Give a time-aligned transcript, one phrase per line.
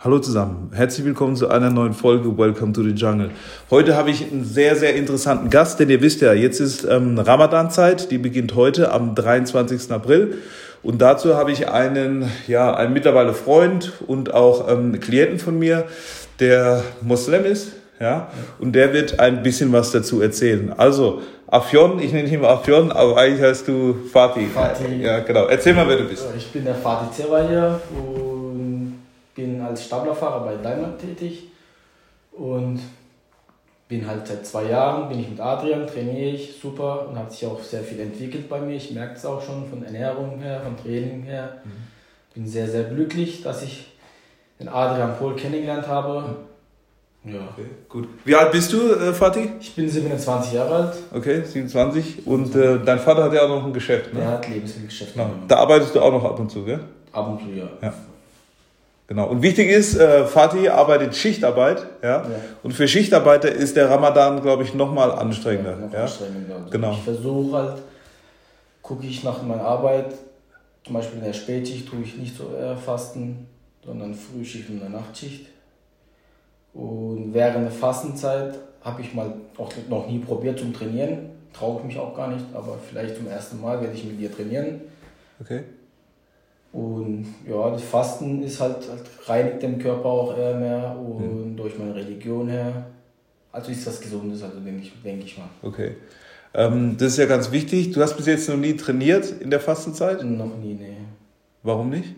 [0.00, 3.30] Hallo zusammen, herzlich willkommen zu einer neuen Folge Welcome to the Jungle.
[3.68, 7.18] Heute habe ich einen sehr, sehr interessanten Gast, denn ihr wisst ja, jetzt ist ähm,
[7.18, 9.90] Ramadan-Zeit, die beginnt heute am 23.
[9.90, 10.38] April.
[10.84, 15.86] Und dazu habe ich einen, ja, einen mittlerweile Freund und auch ähm, Klienten von mir,
[16.38, 18.28] der Moslem ist, ja,
[18.60, 20.72] und der wird ein bisschen was dazu erzählen.
[20.76, 24.46] Also, Afyon, ich nenne dich immer Afyon, aber eigentlich heißt du Fatih.
[24.46, 25.02] Fatih.
[25.02, 25.46] Ja, genau.
[25.46, 26.24] Erzähl mal, wer du bist.
[26.36, 28.27] Ich bin der Fatih Zerweier und bin
[29.68, 31.44] als Staplerfahrer bei Daimler tätig
[32.32, 32.80] und
[33.88, 37.46] bin halt seit zwei Jahren, bin ich mit Adrian, trainiere ich super und hat sich
[37.46, 38.76] auch sehr viel entwickelt bei mir.
[38.76, 41.62] Ich merke es auch schon von Ernährung her, von Training her.
[42.34, 43.86] Bin sehr, sehr glücklich, dass ich
[44.60, 46.36] den Adrian Pohl kennengelernt habe.
[47.24, 47.40] Ja.
[47.52, 48.08] Okay, gut.
[48.24, 49.50] Wie alt bist du, äh, Fatih?
[49.60, 50.94] Ich bin 27 Jahre alt.
[51.12, 52.26] Okay, 27.
[52.26, 54.20] Und äh, dein Vater hat ja auch noch ein Geschäft, ne?
[54.20, 55.14] Der hat Lebensmittelgeschäft.
[55.14, 55.30] Genau.
[55.48, 56.80] Da arbeitest du auch noch ab und zu, gell?
[57.12, 57.68] Ab und zu, ja.
[57.82, 57.92] Ja.
[59.08, 59.26] Genau.
[59.26, 62.08] Und wichtig ist, äh, Fatih arbeitet Schichtarbeit, ja?
[62.08, 62.26] Ja.
[62.62, 65.76] Und für Schichtarbeiter ist der Ramadan, glaube ich, nochmal anstrengender.
[65.76, 66.56] noch Ja, anstrengender.
[66.56, 66.92] Also Genau.
[66.92, 67.82] Ich versuche halt,
[68.82, 70.14] gucke ich nach meiner Arbeit,
[70.84, 73.46] zum Beispiel in der Spätschicht tue ich nicht so eher fasten,
[73.82, 75.46] sondern Frühschicht und Nachtschicht.
[76.74, 81.84] Und während der Fastenzeit habe ich mal auch noch nie probiert zum Trainieren, traue ich
[81.86, 84.82] mich auch gar nicht, aber vielleicht zum ersten Mal werde ich mit dir trainieren.
[85.40, 85.62] Okay.
[86.72, 91.78] Und ja, das Fasten ist halt, halt reinigt den Körper auch eher mehr und durch
[91.78, 92.86] meine Religion her.
[93.50, 95.48] Also ist das Gesundes, also denke ich, denke ich mal.
[95.62, 95.96] Okay.
[96.54, 97.92] Ähm, das ist ja ganz wichtig.
[97.92, 100.22] Du hast bis jetzt noch nie trainiert in der Fastenzeit.
[100.22, 100.96] Noch nie, nee.
[101.62, 102.14] Warum nicht?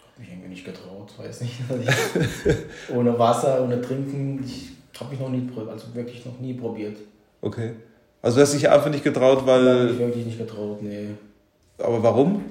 [0.00, 1.54] Hab mich irgendwie nicht getraut, weiß nicht.
[2.88, 6.54] Ich, ohne Wasser, ohne Trinken, ich habe mich noch nie probiert, also wirklich noch nie
[6.54, 6.96] probiert.
[7.40, 7.72] Okay.
[8.22, 9.86] Also du hast dich einfach nicht getraut, weil.
[9.90, 11.08] mich wirklich nicht getraut, nee.
[11.78, 12.44] Aber warum?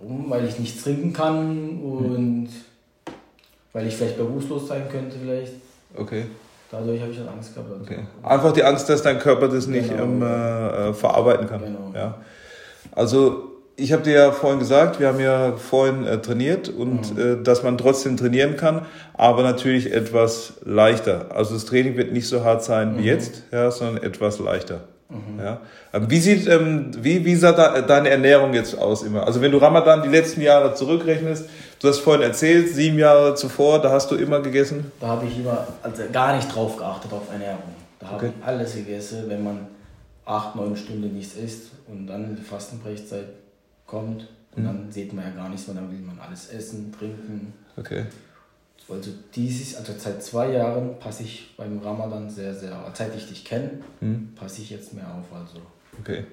[0.00, 0.26] Warum?
[0.30, 2.48] Weil ich nichts trinken kann und
[3.72, 5.52] weil ich vielleicht bewusstlos sein könnte vielleicht.
[5.96, 6.24] Okay.
[6.70, 7.70] Dadurch habe ich halt Angst gehabt.
[7.72, 7.82] Also.
[7.82, 8.00] okay.
[8.22, 10.02] Einfach die Angst, dass dein Körper das nicht Genau.
[10.04, 11.60] ähm, äh, äh, verarbeiten kann.
[11.62, 11.92] Genau.
[11.94, 12.18] Ja.
[12.92, 13.44] Also
[13.76, 17.20] ich habe dir ja vorhin gesagt, wir haben ja vorhin äh, trainiert und Mhm.
[17.40, 18.84] äh, dass man trotzdem trainieren kann,
[19.14, 21.26] aber natürlich etwas leichter.
[21.34, 22.98] Also das Training wird nicht so hart sein Mhm.
[22.98, 24.80] wie jetzt, ja, sondern etwas leichter.
[25.38, 25.60] Ja.
[25.94, 29.26] Ähm, Wie sieht, ähm, wie, wie sah da, deine Ernährung jetzt aus immer?
[29.26, 31.48] Also wenn du Ramadan die letzten Jahre zurückrechnest,
[31.80, 34.92] du hast vorhin erzählt, sieben Jahre zuvor, da hast du immer gegessen.
[35.00, 37.62] Da habe ich immer also gar nicht drauf geachtet auf Ernährung.
[38.00, 38.32] Da habe Okay.
[38.38, 39.66] ich alles gegessen, wenn man
[40.26, 43.28] acht, neun Stunden nichts isst und dann die Fastenbrechzeit
[43.86, 44.28] kommt.
[44.56, 47.54] Und dann sieht man ja gar nichts mehr, dann will man alles essen, trinken.
[47.76, 48.04] Okay.
[48.90, 53.44] Also dieses, also seit zwei Jahren passe ich beim Ramadan sehr, sehr, seit ich dich
[53.44, 54.32] kenne, Hm.
[54.34, 55.26] passe ich jetzt mehr auf.
[55.38, 55.58] Also
[56.00, 56.24] Okay.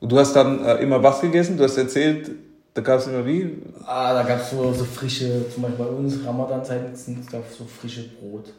[0.00, 1.58] Und du hast dann äh, immer was gegessen?
[1.58, 2.30] Du hast erzählt,
[2.72, 3.58] da gab es immer wie?
[3.84, 7.42] ah, da gab es so, so frische, zum Beispiel bei uns Ramadan-Zeiten sind es gab
[7.50, 8.52] so frische Brot,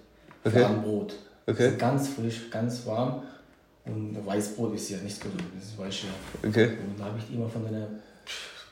[0.44, 0.58] Okay.
[0.59, 1.13] Fladenbrot.
[1.48, 1.69] Okay.
[1.69, 3.24] Ist ganz frisch, ganz warm.
[3.86, 6.06] Und Weißbrot ist ja nicht gesund, das ist Weiße.
[6.48, 6.66] Okay.
[6.86, 7.88] Und da habe ich immer von einer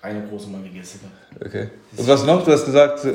[0.01, 0.99] eine große Mal gegessen.
[1.43, 1.69] Okay.
[1.97, 2.45] Und was noch?
[2.45, 3.05] Du hast gesagt,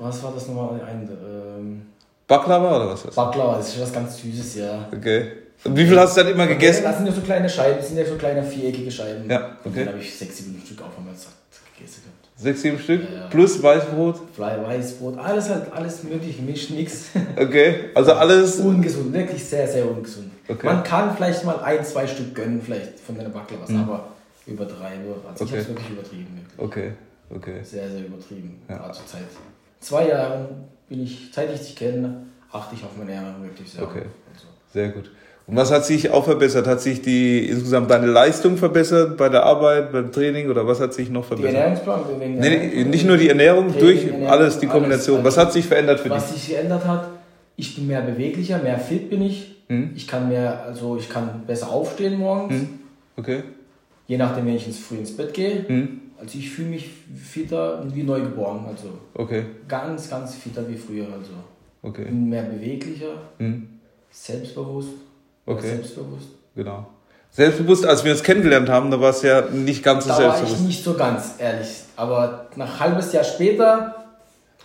[0.00, 0.80] Was war das nochmal?
[0.82, 1.82] Ein, ähm,
[2.26, 3.02] Baklava oder was?
[3.14, 4.88] Baklava, das ist was ganz Süßes, ja.
[4.96, 5.32] Okay.
[5.64, 6.84] Und wie viel hast du dann immer gegessen?
[6.84, 9.28] Das sind ja so kleine Scheiben, das sind ja so kleine viereckige Scheiben.
[9.28, 9.84] Ja, Und okay.
[9.84, 11.32] dann habe ich sechs, sieben Stück auf einmal satt
[11.76, 12.16] gegessen gehabt.
[12.40, 13.02] Sechs, sieben Stück?
[13.12, 13.26] Ja, ja.
[13.26, 14.20] Plus Weißbrot?
[14.34, 17.06] Fleisch, Weißbrot, alles halt, alles möglich, gemischt, nix.
[17.36, 17.90] Okay.
[17.94, 18.56] Also alles.
[18.60, 20.30] ungesund, wirklich sehr, sehr ungesund.
[20.48, 20.64] Okay.
[20.66, 24.08] Man kann vielleicht mal ein, zwei Stück gönnen, vielleicht von der Baklava, aber
[24.46, 25.14] übertreibe.
[25.30, 25.58] Also ich Mhm.
[25.58, 25.58] Okay.
[25.58, 26.40] habe es wirklich übertrieben.
[26.56, 26.66] Wirklich.
[26.66, 26.92] Okay.
[27.32, 27.62] Okay.
[27.64, 28.62] Sehr, sehr übertrieben.
[28.68, 28.80] Ja.
[28.80, 29.20] Also seit
[29.80, 30.46] zwei Jahren
[30.88, 33.82] bin ich, seit ich dich kenne, achte ich auf meine Ernährung wirklich sehr.
[33.82, 34.02] Okay.
[34.32, 35.10] Also, Sehr gut.
[35.46, 36.68] Und was hat sich auch verbessert?
[36.68, 40.94] Hat sich die insgesamt deine Leistung verbessert bei der Arbeit, beim Training oder was hat
[40.94, 41.54] sich noch die verbessert?
[41.54, 45.24] Ernährungsplan, wegen Nee, Ernährungsplan- nicht nur die Ernährung, Training, durch Ernährung, alles, die alles, Kombination.
[45.24, 46.40] Was hat sich verändert für Was dich?
[46.42, 47.08] sich geändert hat,
[47.56, 49.56] ich bin mehr beweglicher, mehr fit bin ich.
[49.68, 49.90] Hm?
[49.96, 52.68] Ich kann mehr, also ich kann besser aufstehen morgens, Hm?
[53.16, 53.42] Okay.
[54.06, 55.64] je nachdem, wenn ich ins früh ins Bett gehe.
[55.66, 56.00] Hm?
[56.20, 56.90] Also ich fühle mich
[57.24, 59.44] fitter und wie neugeboren, also Okay.
[59.66, 61.32] ganz, ganz fitter wie früher, also
[61.82, 62.10] Okay.
[62.10, 63.68] mehr beweglicher, Hm?
[64.10, 64.90] selbstbewusst,
[65.46, 65.66] Okay.
[65.68, 66.28] selbstbewusst.
[66.54, 66.86] Genau.
[67.30, 70.26] Selbstbewusst, als wir uns kennengelernt haben, da war es ja nicht ganz so Da war
[70.26, 70.66] ich selbstbewusst.
[70.66, 74.04] nicht so ganz ehrlich, aber nach halbes Jahr später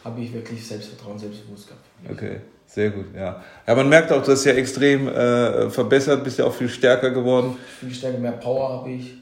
[0.04, 1.86] habe ich wirklich Selbstvertrauen, selbstbewusst gehabt.
[2.12, 3.42] Okay, sehr gut, ja.
[3.66, 7.12] Ja, man merkt auch, du hast ja extrem äh, verbessert, bist ja auch viel stärker
[7.12, 7.56] geworden.
[7.80, 9.14] Viel stärker, mehr Power habe ich.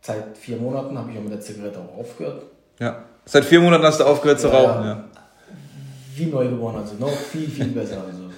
[0.00, 2.42] Seit vier Monaten habe ich auch mit der Zigarette auch aufgehört.
[2.78, 3.04] Ja.
[3.26, 5.04] Seit vier Monaten hast du aufgehört zu Ja, rauchen, ja.
[6.16, 8.02] Wie neugeboren, also noch viel, viel besser.
[8.06, 8.24] Also.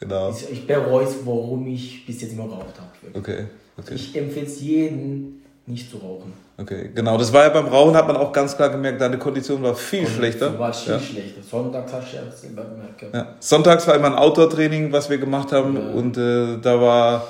[0.00, 0.30] Genau.
[0.30, 3.18] Ich, ich bereue es, warum ich bis jetzt immer geraucht habe.
[3.18, 3.94] Okay, okay.
[3.94, 6.32] Ich empfehle es jedem, nicht zu rauchen.
[6.56, 7.18] Okay, genau.
[7.18, 10.04] Das war ja beim Rauchen, hat man auch ganz klar gemerkt, deine Kondition war viel
[10.04, 10.56] Und schlechter.
[10.56, 11.00] War viel ja.
[11.00, 11.42] schlechter.
[11.42, 12.98] Sonntags hast du ja selber gemerkt.
[12.98, 13.14] gehabt.
[13.16, 13.34] Ja.
[13.40, 15.74] Sonntags war immer ein Outdoor-Training, was wir gemacht haben.
[15.76, 15.90] Ja.
[15.90, 17.26] Und äh, da war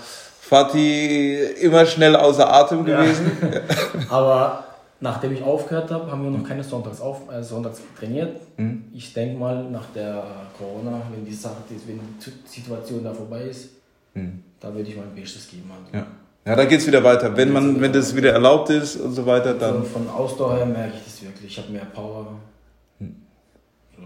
[0.48, 3.02] Fatih immer schnell außer Atem Ja.
[3.02, 3.30] gewesen.
[4.08, 4.64] Aber
[5.00, 8.40] nachdem ich aufgehört habe, haben wir noch keine Sonntags, auf, äh, Sonntags trainiert.
[8.56, 8.84] Mhm.
[8.94, 10.24] Ich denke mal, nach der
[10.58, 11.56] Corona, wenn die Sache,
[11.86, 13.70] wenn die Situation da vorbei ist,
[14.14, 14.42] Mhm.
[14.58, 15.70] da würde ich mein Bestes geben.
[15.70, 15.96] Also.
[15.98, 16.06] Ja.
[16.46, 17.36] ja, da geht's wieder weiter.
[17.36, 19.74] Wenn man, wenn das wieder erlaubt ist und so weiter, dann.
[19.76, 21.52] Also von Ausdauer her merke ich das wirklich.
[21.52, 22.26] Ich habe mehr Power.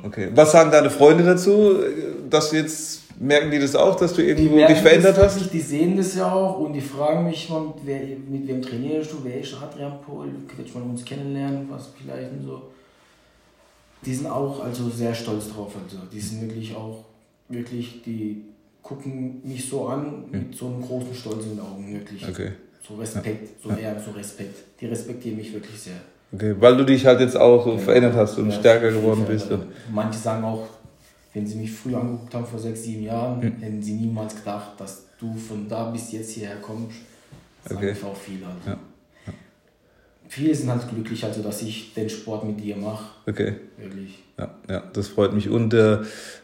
[0.03, 0.31] Okay.
[0.35, 1.77] Was sagen deine Freunde dazu?
[2.29, 5.53] Dass jetzt merken die das auch, dass du irgendwo dich verändert das hast?
[5.53, 9.13] Die sehen das ja auch und die fragen mich mal, mit, wer, mit wem trainierst
[9.13, 12.63] du, wer ist Adrian Pohl, willst du mal uns kennenlernen, was vielleicht und so.
[14.05, 15.73] Die sind auch also sehr stolz drauf.
[15.83, 15.99] Also.
[16.13, 17.05] Die sind wirklich auch,
[17.49, 18.45] wirklich, die
[18.83, 22.27] gucken mich so an mit so einem großen Stolz in den Augen, wirklich.
[22.29, 22.51] Okay.
[22.87, 24.81] So Respekt, so eher so Respekt.
[24.81, 26.01] Die respektieren mich wirklich sehr.
[26.33, 29.25] Okay, weil du dich halt jetzt auch so verändert hast und Ja, stärker viel geworden
[29.27, 29.49] bist.
[29.91, 30.67] Manche sagen auch,
[31.35, 33.57] wenn sie mich früher angeguckt haben, vor sechs, sieben Jahren, Hm.
[33.61, 36.97] hätten sie niemals gedacht, dass du von da bis jetzt hierher kommst.
[37.65, 37.95] Das Okay.
[37.95, 38.47] sagen auch viele.
[38.47, 38.71] Also.
[38.71, 38.77] Ja.
[40.29, 43.05] Viele sind halt glücklich, also dass ich den Sport mit dir mache.
[43.27, 43.55] okay.
[43.77, 44.19] Wirklich.
[44.39, 45.51] Ja, ja, das freut mich.
[45.51, 45.99] Und äh,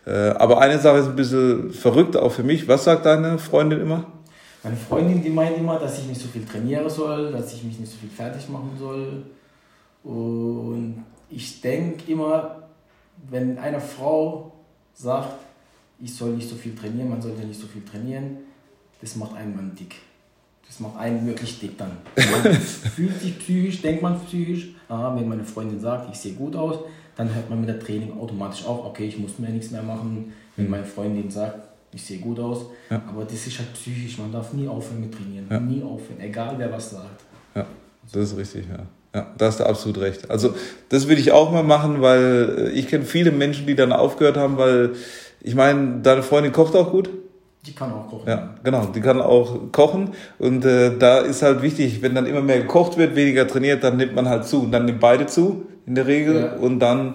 [0.06, 2.68] äh, aber eine Sache ist ein bisschen verrückt, auch für mich.
[2.68, 4.04] Was sagt deine Freundin immer?
[4.62, 7.78] Meine Freundin, die meint immer, dass ich nicht so viel trainieren soll, dass ich mich
[7.78, 9.22] nicht so viel fertig machen soll.
[10.04, 12.62] Und ich denke immer,
[13.30, 14.52] wenn eine Frau
[14.94, 15.34] sagt,
[16.00, 18.38] ich soll nicht so viel trainieren, man sollte nicht so viel trainieren,
[19.00, 19.96] das macht einen Mann dick.
[20.66, 21.92] Das macht einen wirklich dick dann.
[22.16, 22.52] Man
[22.94, 26.80] fühlt sich psychisch, denkt man psychisch, ah, wenn meine Freundin sagt, ich sehe gut aus,
[27.16, 30.32] dann hört man mit der Training automatisch auf, okay, ich muss mir nichts mehr machen.
[30.56, 31.58] Wenn meine Freundin sagt,
[31.92, 33.02] ich sehe gut aus, Ja.
[33.08, 35.58] aber das ist halt psychisch, man darf nie aufhören mit trainieren, Ja.
[35.58, 37.24] nie aufhören, egal wer was sagt.
[37.54, 37.66] Ja,
[38.12, 38.84] das ist richtig, ja.
[39.18, 40.30] Ja, da hast du absolut recht.
[40.30, 40.54] Also
[40.90, 44.36] das würde ich auch mal machen, weil äh, ich kenne viele Menschen, die dann aufgehört
[44.36, 44.92] haben, weil
[45.40, 47.10] ich meine, deine Freundin kocht auch gut.
[47.66, 48.28] Die kann auch kochen.
[48.28, 48.86] Ja, genau.
[48.86, 52.96] Die kann auch kochen und äh, da ist halt wichtig, wenn dann immer mehr gekocht
[52.96, 56.06] wird, weniger trainiert, dann nimmt man halt zu und dann nimmt beide zu in der
[56.06, 56.52] Regel Ja.
[56.54, 57.14] und dann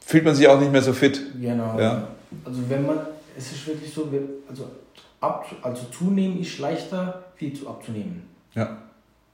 [0.00, 1.20] fühlt man sich auch nicht mehr so fit.
[1.40, 1.78] Genau.
[1.78, 2.08] Ja.
[2.44, 2.98] Also wenn man,
[3.36, 4.08] es ist wirklich so,
[4.48, 4.70] also,
[5.20, 8.22] ab, also zunehmen ist leichter, viel zu abzunehmen.
[8.54, 8.78] Ja,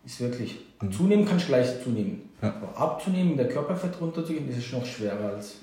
[0.04, 0.58] Ist wirklich.
[0.96, 2.22] Zunehmen kann ich leicht zunehmen.
[2.42, 2.54] Ja.
[2.54, 5.56] Aber abzunehmen, der Körperfett runterzugehen, ist noch schwerer als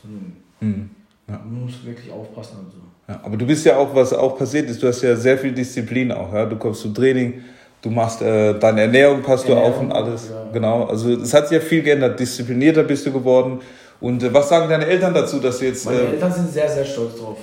[0.00, 0.36] zunehmen.
[0.60, 0.90] mhm.
[1.28, 1.38] Ja.
[1.38, 2.56] Man muss wirklich aufpassen.
[2.64, 2.78] Also.
[3.08, 5.52] Ja, aber du bist ja auch, was auch passiert ist, du hast ja sehr viel
[5.52, 6.32] Disziplin auch.
[6.32, 6.44] Ja?
[6.44, 7.42] Du kommst zum Training,
[7.82, 10.28] du machst äh, deine Ernährung, passt du auf und Ernährung, alles.
[10.28, 10.50] ja.
[10.52, 12.18] Genau, also es hat sich ja viel geändert.
[12.18, 13.60] Disziplinierter bist du geworden.
[14.00, 15.84] Und äh, was sagen deine Eltern dazu, dass du jetzt.
[15.86, 17.38] Meine Äh, Eltern sind sehr, sehr stolz drauf.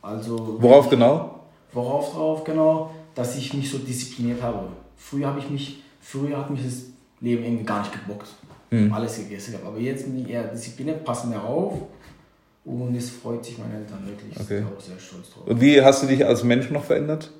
[0.00, 1.40] Also, worauf genau?
[1.72, 2.90] Worauf drauf genau?
[3.14, 4.66] Dass ich mich so diszipliniert habe.
[4.96, 6.74] Früher habe ich mich, früher hat mich das
[7.20, 8.28] Leben irgendwie gar nicht gebockt.
[8.70, 8.92] Mhm.
[8.92, 9.66] Alles gegessen gehabt.
[9.66, 11.74] Aber jetzt bin ich eher diszipliniert, passe mehr auf.
[12.64, 14.38] Und es freut sich meine Eltern wirklich.
[14.38, 14.58] Okay.
[14.58, 15.46] Sind auch sehr stolz drauf.
[15.46, 17.30] Und wie hast du dich als Mensch noch verändert?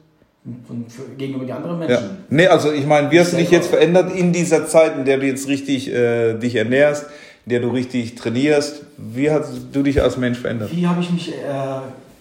[0.45, 0.87] Und
[1.17, 1.87] gegenüber die anderen Ja.
[1.87, 2.17] Menschen.
[2.29, 5.19] Nee, also ich meine, wie hast du dich jetzt verändert in dieser Zeit, in der
[5.19, 7.07] du jetzt richtig äh, dich ernährst,
[7.47, 8.83] in der du richtig trainierst?
[8.99, 10.75] Wie hast du dich als Mensch verändert?
[10.75, 11.35] Wie habe ich mich äh,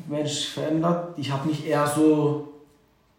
[0.07, 1.15] Mensch verändert?
[1.17, 2.49] Ich habe mich eher so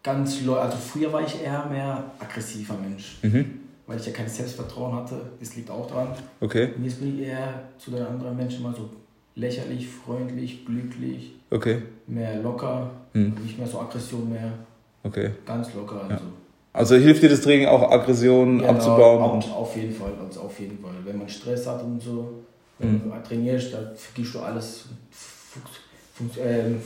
[0.03, 3.59] ganz also früher war ich eher mehr aggressiver Mensch, Mhm.
[3.87, 5.15] weil ich ja kein Selbstvertrauen hatte.
[5.39, 6.09] Das liegt auch daran.
[6.41, 8.89] Okay, jetzt bin ich eher zu den anderen Menschen mal so
[9.35, 13.33] lächerlich, freundlich, glücklich, okay, mehr locker, Hm.
[13.43, 14.51] nicht mehr so Aggression mehr,
[15.03, 15.31] okay.
[15.45, 16.01] ganz locker.
[16.09, 16.25] Also.
[16.75, 19.21] Also hilft dir das Training auch Aggressionen Genau, abzubauen?
[19.21, 20.91] auf, Und, auf jeden Fall, also auf jeden Fall.
[21.05, 22.43] Wenn man Stress hat und so,
[22.79, 23.11] wenn Hm.
[23.11, 24.85] du trainierst, dann vergisst du alles,
[26.43, 26.81] ähm,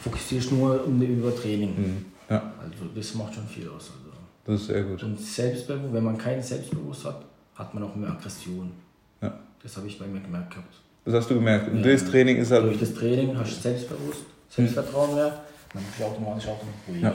[0.00, 1.74] fokussierst nur um über Training.
[1.76, 2.04] Mhm.
[2.30, 3.90] Ja, Also das macht schon viel aus.
[3.90, 4.16] Also.
[4.44, 5.02] das ist sehr gut.
[5.02, 8.72] Und Selbstbewusstsein, wenn man kein Selbstbewusstsein hat, hat man auch mehr Aggression.
[9.20, 9.32] Ja.
[9.62, 10.74] Das habe ich bei mir gemerkt gehabt.
[11.04, 11.68] Das hast du gemerkt.
[11.70, 11.92] Und Ja.
[11.92, 12.64] das Training ist halt.
[12.64, 17.08] Durch das Training hast du Selbstbewusst, Selbstvertrauen mehr, dann bist du automatisch auch ruhiger.
[17.10, 17.14] Ja.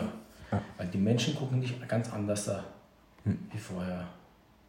[0.51, 0.61] Ja.
[0.77, 2.63] Weil die Menschen gucken dich ganz anders da
[3.25, 4.07] wie vorher.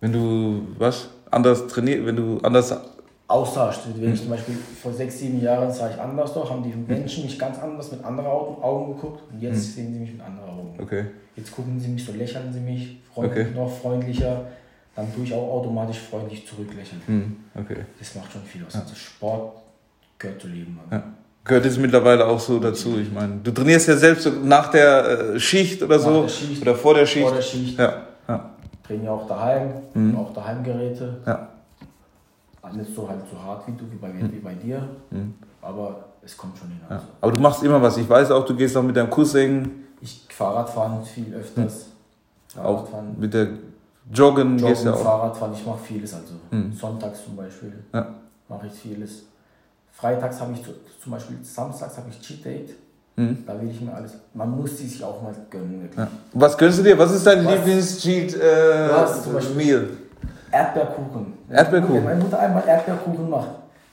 [0.00, 2.74] Wenn du was anders trainierst, wenn du anders.
[3.30, 3.82] Austauschst.
[3.96, 7.24] Wenn ich zum Beispiel vor sechs, sieben Jahren sah ich anders doch, haben die Menschen
[7.24, 10.78] mich ganz anders mit anderen Augen, geguckt und jetzt sehen sie mich mit anderen Augen.
[10.82, 11.04] Okay.
[11.36, 13.56] Jetzt gucken sie mich so, lächeln sie mich, freundlich, Okay.
[13.56, 14.42] noch freundlicher,
[14.96, 17.00] dann tue ich auch automatisch freundlich zurücklächeln.
[17.06, 17.84] Hm, okay.
[17.98, 18.74] Das macht schon viel aus.
[18.74, 19.52] Also Sport
[20.18, 20.78] gehört zu Leben.
[20.90, 21.02] Ja.
[21.44, 22.98] Gehört es mittlerweile auch so dazu.
[23.00, 26.22] Ich meine, du trainierst ja selbst nach der äh, Schicht oder Nach so.
[26.22, 27.24] der Schicht, oder vor der Schicht.
[27.26, 27.94] Vor der Schicht Ja.
[28.28, 28.50] Ja.
[28.86, 30.16] trainiere auch daheim, Mhm.
[30.16, 31.20] auch daheim Geräte.
[31.26, 31.48] Ja.
[32.74, 35.34] Nicht so halt so hart wie du, wie bei, wie bei dir, Mhm.
[35.62, 36.80] aber es kommt schon hin.
[36.88, 37.02] ja.
[37.20, 37.96] Aber du machst immer was.
[37.96, 39.86] Ich weiß auch, du gehst auch mit deinem Cousin.
[40.00, 41.86] Ich Fahrrad fahren viel öfters.
[42.56, 43.58] Auch mit der Joggen,
[44.12, 45.02] Joggen gehst du auch.
[45.02, 46.14] Fahrradfahren, ich mache vieles.
[46.14, 46.72] Also hm.
[46.72, 48.06] sonntags zum Beispiel ja.
[48.48, 49.24] mache ich vieles.
[49.92, 50.62] Freitags habe ich
[51.02, 52.70] zum Beispiel, samstags habe ich Cheat Date.
[53.16, 53.44] Hm.
[53.46, 54.14] Da will ich mir alles.
[54.32, 55.88] Man muss die sich auch mal gönnen.
[55.96, 56.08] Ja.
[56.32, 56.98] Was gönnst du dir?
[56.98, 59.88] Was ist dein Lieblings-Cheat äh, Meal?
[60.52, 61.38] Erdbeerkuchen.
[61.48, 61.96] Erdbeerkuchen.
[61.96, 63.48] Wenn meine Mutter einmal Erdbeerkuchen macht,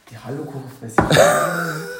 [0.09, 0.95] die halbe Kuchen fresse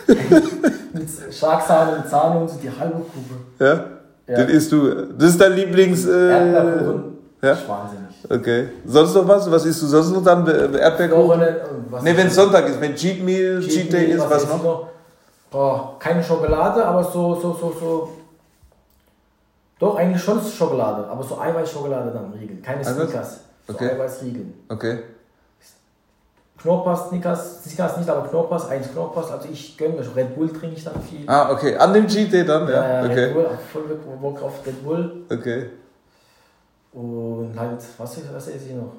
[0.08, 0.94] ich.
[0.94, 3.46] Mit Schlagsahne und Zahn und so, die halbe Kuchen.
[3.60, 3.86] Ja?
[4.28, 4.36] ja?
[4.38, 5.14] Den isst du.
[5.18, 6.06] Das ist dein Lieblings...
[6.06, 7.04] Äh, Erdbeerkuchen.
[7.42, 7.50] Ja?
[7.50, 8.08] Das ist wahnsinnig.
[8.30, 8.70] Okay.
[8.86, 9.52] Sonst noch was?
[9.52, 10.48] Was isst du sonst noch dann?
[10.48, 11.40] Erdbeerkuchen?
[11.40, 14.64] Ne, wenn es Sonntag ist, wenn Cheat Meal, Cheat, Cheat Day ist, was, was noch?
[14.64, 14.88] noch?
[15.52, 18.10] Oh, keine Schokolade, aber so, so, so, so.
[19.80, 22.58] Doch, eigentlich schon Schokolade, aber so Eiweißschokolade dann Riegel.
[22.62, 23.42] Keine Snickers.
[23.68, 23.92] So okay.
[23.92, 24.54] Eiweißriegeln.
[24.70, 25.00] Okay.
[26.58, 29.32] Knoppers, Snickers, Snickers nicht, aber Knoppers, eins Knoppers.
[29.32, 31.30] Also ich gönne mir Red Bull trinke ich dann viel.
[31.30, 31.76] Ah, okay.
[31.76, 32.74] An dem Day dann, ja.
[32.74, 33.26] ja, ja okay.
[33.26, 35.12] Red Bull, voll Bock auf Red Bull.
[35.30, 35.70] Okay.
[36.94, 38.94] Und halt, was, was esse ich noch?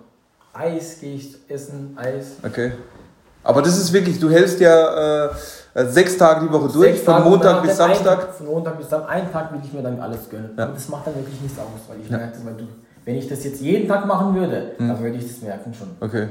[0.53, 2.37] Eis gehe ich essen, Eis.
[2.45, 2.73] Okay.
[3.43, 7.63] Aber das ist wirklich, du hältst ja äh, sechs Tage die Woche durch, von Montag
[7.63, 8.29] bis Samstag.
[8.29, 10.51] Ein, von Montag bis Samstag, einen Tag will ich mir dann alles gönnen.
[10.57, 10.67] Ja.
[10.67, 12.19] Und das macht dann wirklich nichts aus, weil ich ja.
[12.19, 12.65] merke, weil du,
[13.09, 14.87] wenn ich das jetzt jeden Tag machen würde, hm.
[14.87, 15.89] dann würde ich das merken schon.
[15.99, 16.29] Okay.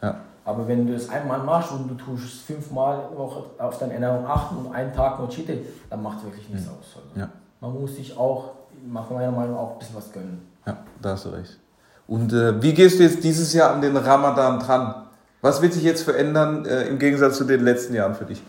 [0.00, 0.14] Ja.
[0.44, 4.58] Aber wenn du es einmal machst und du tust fünfmal Woche auf deine Ernährung achten
[4.58, 5.58] und einen Tag nur cheaten,
[5.90, 6.74] dann macht wirklich nichts hm.
[6.74, 6.86] aus.
[6.94, 7.28] Also ja.
[7.60, 8.52] Man muss sich auch,
[8.86, 10.40] nach meiner Meinung nach, auch ein bisschen was gönnen.
[10.66, 11.58] Ja, da hast du recht.
[12.06, 15.06] Und äh, wie gehst du jetzt dieses Jahr an den Ramadan dran?
[15.40, 18.40] Was wird sich jetzt verändern äh, im Gegensatz zu den letzten Jahren für dich?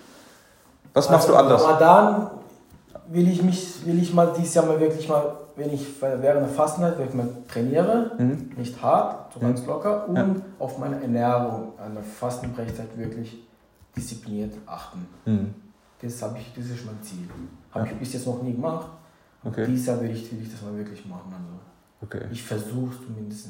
[0.94, 1.64] Was machst also, du anders?
[1.64, 2.30] Ramadan
[3.12, 6.48] will ich mich, will ich mal dieses Jahr mal wirklich mal, wenn ich während der
[6.48, 8.52] Fastenzeit wirklich mal trainiere, mhm.
[8.58, 9.44] nicht hart, so mhm.
[9.44, 10.36] ganz locker und ja.
[10.60, 13.38] auf meine Ernährung an der Fastenbrechzeit wirklich
[13.96, 15.06] diszipliniert achten.
[15.26, 15.54] Mhm.
[16.02, 17.28] Das habe ich, das ist mein Ziel.
[17.72, 17.92] Habe ja.
[17.92, 18.88] ich bis jetzt noch nie gemacht.
[19.44, 19.66] Okay.
[19.68, 21.34] Dieses Jahr will ich, will ich das mal wirklich machen.
[21.34, 21.60] Also
[22.02, 22.28] okay.
[22.32, 23.50] Ich versuche es zumindest.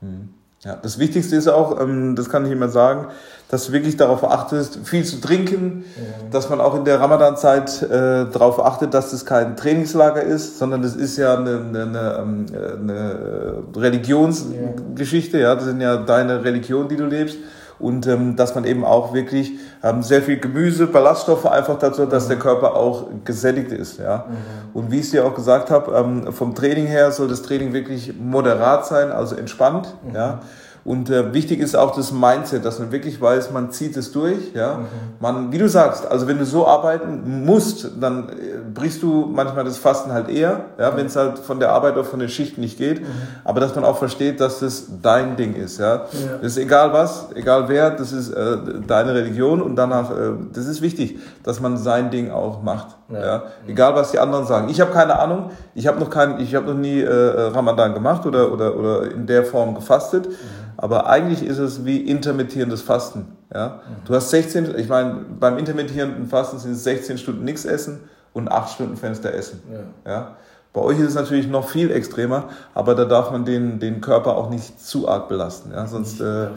[0.00, 0.34] Mhm.
[0.64, 3.08] Ja, das Wichtigste ist auch, ähm, das kann ich immer sagen,
[3.48, 6.28] dass du wirklich darauf achtest, viel zu trinken, ja.
[6.30, 7.88] dass man auch in der Ramadan-Zeit äh,
[8.32, 12.46] darauf achtet, dass das kein Trainingslager ist, sondern das ist ja eine, eine, eine, ähm,
[12.82, 15.50] eine Religionsgeschichte, ja.
[15.50, 17.36] ja, das sind ja deine Religion, die du lebst
[17.78, 19.52] und ähm, dass man eben auch wirklich
[19.82, 22.28] ähm, sehr viel Gemüse, Ballaststoffe einfach dazu, dass mhm.
[22.30, 23.98] der Körper auch gesättigt ist.
[23.98, 24.26] Ja?
[24.28, 24.34] Mhm.
[24.74, 27.72] Und wie ich es dir auch gesagt habe, ähm, vom Training her soll das Training
[27.72, 29.94] wirklich moderat sein, also entspannt.
[30.06, 30.14] Mhm.
[30.14, 30.40] Ja?
[30.86, 34.54] Und äh, wichtig ist auch das Mindset, dass man wirklich weiß, man zieht es durch.
[34.54, 34.76] Ja?
[34.76, 34.84] Mhm.
[35.18, 38.32] Man, wie du sagst, also wenn du so arbeiten musst, dann äh,
[38.72, 40.92] brichst du manchmal das Fasten halt eher, ja?
[40.92, 40.96] Mhm.
[40.96, 43.00] wenn es halt von der Arbeit oder von den Schichten nicht geht.
[43.00, 43.06] Mhm.
[43.42, 45.78] Aber dass man auch versteht, dass das dein Ding ist.
[45.78, 45.94] Ja?
[45.94, 46.02] ja.
[46.40, 50.66] Das ist egal was, egal wer, das ist äh, deine Religion und danach, äh, das
[50.66, 52.96] ist wichtig, dass man sein Ding auch macht.
[53.08, 53.24] Ja.
[53.24, 53.42] ja?
[53.66, 54.68] Egal was die anderen sagen.
[54.68, 58.26] Ich habe keine Ahnung, ich habe noch keinen, ich habe noch nie äh, Ramadan gemacht
[58.26, 60.28] oder, oder, oder in der Form gefastet.
[60.28, 60.34] Mhm.
[60.76, 63.36] Aber eigentlich ist es wie intermittierendes Fasten.
[63.52, 63.80] Ja?
[64.04, 68.00] Du hast 16, ich meine, beim intermittierenden Fasten sind es 16 Stunden nichts essen
[68.32, 69.62] und 8 Stunden Fenster essen.
[70.04, 70.12] Ja.
[70.12, 70.36] ja?
[70.72, 74.36] Bei euch ist es natürlich noch viel extremer, aber da darf man den, den Körper
[74.36, 75.72] auch nicht zu arg belasten.
[75.72, 75.86] Ja?
[75.86, 76.48] Sonst, äh,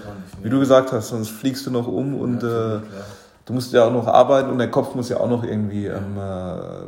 [0.42, 2.80] wie du gesagt hast, sonst fliegst du noch um und äh,
[3.50, 6.16] du musst ja auch noch arbeiten und der Kopf muss ja auch noch irgendwie ähm,
[6.18, 6.86] äh,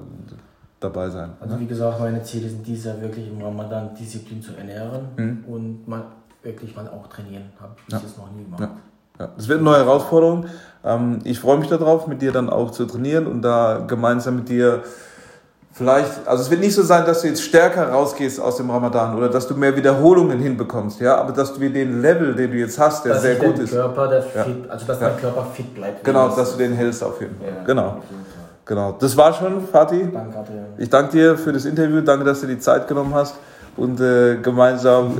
[0.80, 1.32] dabei sein.
[1.40, 1.62] Also ne?
[1.62, 5.44] wie gesagt, meine Ziele sind dieses Jahr wirklich im Ramadan Disziplin zu ernähren mhm.
[5.48, 6.04] und mal
[6.44, 7.46] wirklich mal auch trainieren.
[7.60, 8.00] Habe ich ja.
[8.00, 8.62] jetzt noch nie gemacht.
[8.62, 8.70] Ja.
[9.20, 9.30] Ja.
[9.36, 10.46] Das wird eine neue Herausforderung.
[10.84, 14.50] Ähm, ich freue mich darauf, mit dir dann auch zu trainieren und da gemeinsam mit
[14.50, 14.84] dir
[15.74, 19.16] vielleicht, also es wird nicht so sein, dass du jetzt stärker rausgehst aus dem Ramadan
[19.18, 22.78] oder dass du mehr Wiederholungen hinbekommst, ja, aber dass du den Level, den du jetzt
[22.78, 23.72] hast, der dass sehr gut ist.
[23.72, 26.04] Körper, der fit, also dass dein Körper fit bleibt.
[26.04, 27.64] Genau, dass du den hältst auf jeden Fall.
[27.66, 27.98] genau.
[28.64, 28.96] Genau.
[29.00, 30.08] Das war schon, Fatih.
[30.14, 30.46] Danke.
[30.78, 32.00] Ich danke dir für das Interview.
[32.02, 33.36] Danke, dass du die Zeit genommen hast
[33.76, 35.18] und äh, gemeinsam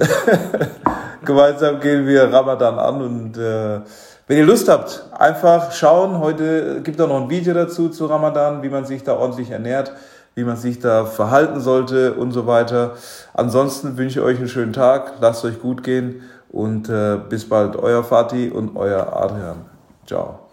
[1.26, 3.80] gemeinsam gehen wir Ramadan an und äh,
[4.28, 6.20] wenn ihr Lust habt, einfach schauen.
[6.20, 9.52] Heute gibt es auch noch ein Video dazu zu Ramadan, wie man sich da ordentlich
[9.52, 9.92] ernährt,
[10.36, 12.96] wie man sich da verhalten sollte und so weiter.
[13.34, 17.76] Ansonsten wünsche ich euch einen schönen Tag, lasst euch gut gehen und äh, bis bald,
[17.76, 19.66] euer Fatih und euer Adrian.
[20.06, 20.51] Ciao.